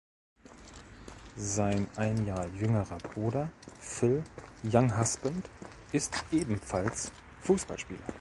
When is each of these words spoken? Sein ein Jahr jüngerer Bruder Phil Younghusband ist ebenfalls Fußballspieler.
Sein 1.37 1.87
ein 1.95 2.25
Jahr 2.25 2.47
jüngerer 2.55 2.97
Bruder 2.97 3.51
Phil 3.79 4.23
Younghusband 4.63 5.47
ist 5.91 6.25
ebenfalls 6.31 7.11
Fußballspieler. 7.41 8.01